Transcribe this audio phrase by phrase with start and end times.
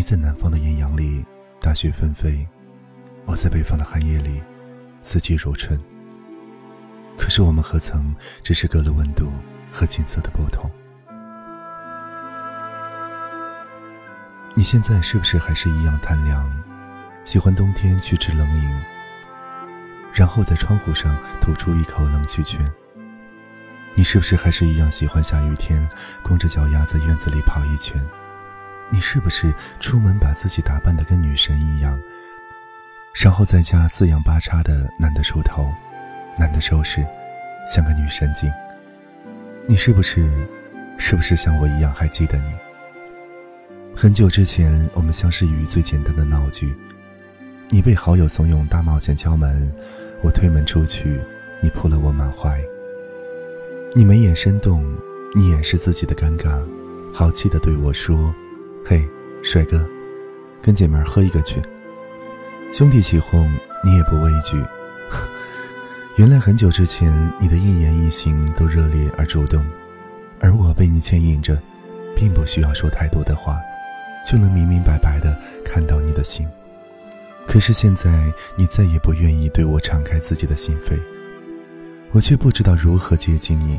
[0.00, 1.22] 你在南方的艳阳里，
[1.60, 2.46] 大雪纷飞；
[3.26, 4.42] 我在北方的寒夜里，
[5.02, 5.78] 四季如春。
[7.18, 9.30] 可是我们何曾只是隔了温度
[9.70, 10.70] 和景色的不同？
[14.54, 16.50] 你现在是不是还是一样贪凉，
[17.22, 18.82] 喜欢冬天去吃冷饮，
[20.14, 22.58] 然后在窗户上吐出一口冷气圈？
[23.94, 25.86] 你是不是还是一样喜欢下雨天
[26.22, 28.02] 光着脚丫在院子里跑一圈？
[28.90, 31.98] 你是不是出门把自己打扮得跟女神一样，
[33.14, 35.72] 然后在家四仰八叉的懒得梳头，
[36.38, 37.06] 懒得收拾，
[37.66, 38.50] 像个女神经？
[39.66, 40.28] 你是不是，
[40.98, 42.52] 是不是像我一样还记得你？
[43.94, 46.74] 很久之前我们相识于最简单的闹剧，
[47.68, 49.72] 你被好友怂恿大冒险敲门，
[50.22, 51.20] 我推门出去，
[51.60, 52.60] 你扑了我满怀。
[53.94, 54.84] 你眉眼生动，
[55.34, 56.64] 你掩饰自己的尴尬，
[57.12, 58.34] 好气的对我说
[58.90, 59.08] ：“嘿，
[59.40, 59.88] 帅哥，
[60.60, 61.62] 跟姐妹喝一个去。”
[62.74, 63.48] 兄弟起哄，
[63.84, 64.60] 你也不畏惧。
[66.18, 69.64] 原来很久之前，你的一言一行都热烈而主动，
[70.40, 71.56] 而我被你牵引着，
[72.16, 73.60] 并不需要说太多的话，
[74.28, 76.44] 就能明明白白的看到你的心。
[77.46, 78.10] 可是现在，
[78.56, 80.98] 你再也不愿意对我敞开自己的心扉。
[82.10, 83.78] 我却不知道如何接近你，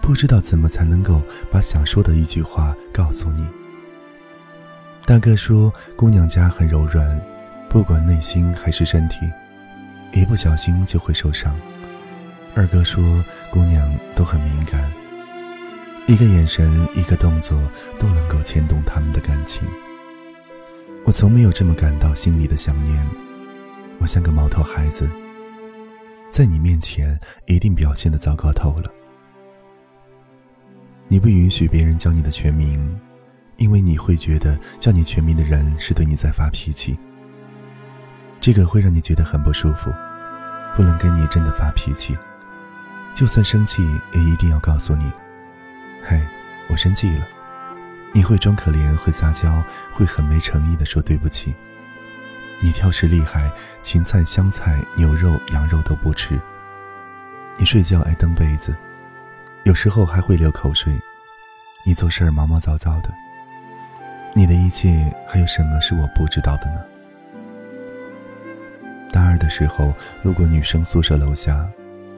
[0.00, 3.46] 不知道怎么才能够把想说的一句话告诉你。
[5.06, 7.20] 大哥说，姑娘家很柔软，
[7.68, 9.20] 不管内心还是身体，
[10.12, 11.56] 一不小心就会受伤。
[12.56, 14.92] 二哥说，姑娘都很敏感，
[16.08, 17.56] 一个眼神，一个动作
[18.00, 19.62] 都能够牵动他们的感情。
[21.04, 23.06] 我从没有这么感到心里的想念，
[24.00, 25.08] 我像个毛头孩子。
[26.30, 28.90] 在你面前，一定表现的糟糕透了。
[31.06, 33.00] 你不允许别人叫你的全名，
[33.56, 36.98] 因为你会觉得叫你全名的人是对你在发脾气。
[38.40, 39.92] 这个会让你觉得很不舒服，
[40.76, 42.16] 不能跟你真的发脾气，
[43.14, 45.10] 就算生气也一定要告诉你
[46.06, 46.20] ：“嘿，
[46.68, 47.26] 我生气了。”
[48.12, 49.62] 你会装可怜，会撒娇，
[49.92, 51.54] 会很没诚意的说对不起。
[52.60, 53.50] 你挑食厉害，
[53.82, 56.40] 芹菜、香菜、牛肉、羊肉都不吃。
[57.58, 58.74] 你睡觉爱蹬被子，
[59.64, 60.98] 有时候还会流口水。
[61.84, 63.12] 你做事毛毛躁躁的。
[64.36, 66.84] 你的一切还有什么是我不知道的呢？
[69.10, 71.66] 大二的时候，路过女生宿舍楼下，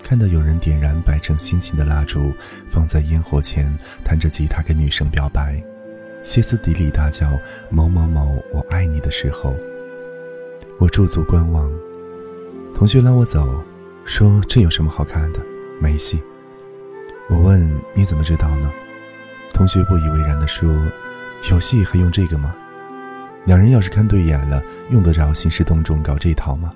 [0.00, 2.32] 看到有人点燃摆成心形的蜡烛，
[2.68, 3.66] 放在烟火前，
[4.04, 5.60] 弹着吉他跟女生表白，
[6.22, 7.36] 歇斯底里大叫
[7.68, 9.52] “某某某，我爱你”的时候。
[10.78, 11.68] 我驻足观望，
[12.76, 13.60] 同学拉我走，
[14.04, 15.40] 说这有什么好看的？
[15.80, 16.22] 没戏。
[17.28, 18.70] 我问你怎么知道呢？
[19.52, 20.72] 同学不以为然地说
[21.50, 22.54] ：“有戏还用这个吗？
[23.44, 26.72] 两人要是看对眼了，用得着兴师动众搞这套吗？”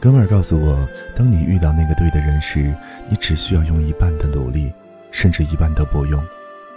[0.00, 2.74] 哥们儿告诉我，当你遇到那个对的人时，
[3.08, 4.72] 你只需要用一半的努力，
[5.10, 6.22] 甚至一半都不用，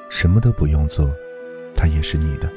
[0.09, 1.09] 什么都不用做，
[1.73, 2.49] 他也是你的。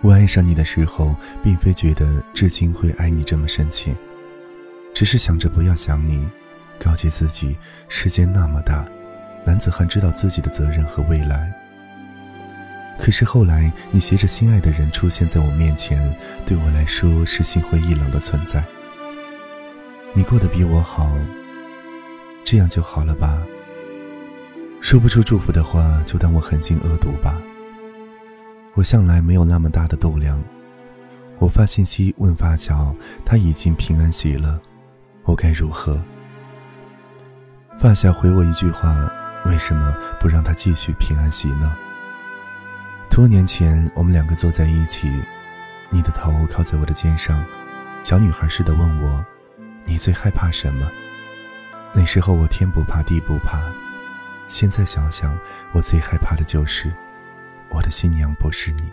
[0.00, 3.94] 我爱上你的时候，并非觉得至今会爱你这么深切，
[4.92, 6.26] 只是想着不要想你，
[6.78, 7.56] 告诫自己
[7.88, 8.84] 世界那么大，
[9.44, 11.52] 男子汉知道自己的责任和未来。
[12.98, 16.14] 可是后来，你携着心爱的人出现在我面前，
[16.46, 18.62] 对我来说是心灰意冷的存在。
[20.12, 21.12] 你过得比我好，
[22.44, 23.42] 这样就好了吧？
[24.80, 27.36] 说不出祝福的话，就当我狠心恶毒吧。
[28.74, 30.42] 我向来没有那么大的度量。
[31.38, 32.94] 我发信息问发小，
[33.24, 34.60] 他已经平安喜了，
[35.24, 36.00] 我该如何？
[37.76, 39.10] 发小回我一句话：
[39.46, 41.76] 为什么不让他继续平安喜呢？
[43.14, 45.08] 多年前，我们两个坐在一起，
[45.88, 47.46] 你的头靠在我的肩上，
[48.02, 49.24] 小女孩似的问我：
[49.84, 50.90] 你最害怕什么？
[51.92, 53.62] 那时候我天不怕地不怕，
[54.48, 55.38] 现在想想，
[55.70, 56.92] 我最害怕的就是。
[57.68, 58.92] 我的新娘不是你。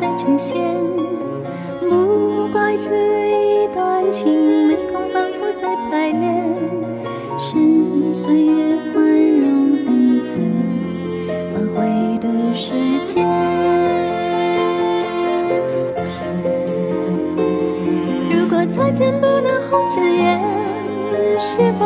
[0.00, 0.56] 再呈现。
[1.88, 2.90] 不怪这
[3.64, 6.54] 一段情没空反复再排练，
[7.38, 7.56] 是
[8.14, 9.02] 岁月宽
[9.40, 10.38] 容恩赐
[11.52, 12.72] 反悔的时
[13.06, 13.26] 间。
[18.30, 20.40] 如果再见不能红着眼，
[21.38, 21.85] 是否？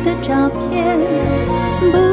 [0.00, 0.98] 的照片。
[1.92, 2.09] 不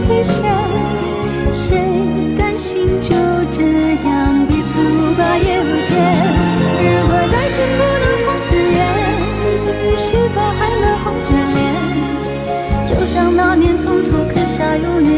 [0.00, 0.34] 期限，
[1.54, 1.78] 谁
[2.38, 3.14] 甘心就
[3.50, 5.92] 这样彼此无挂也无牵。
[6.82, 8.78] 如果再见不能红着眼，
[9.98, 11.58] 是否还能红着脸？
[12.88, 15.09] 就像那年匆匆刻下永远。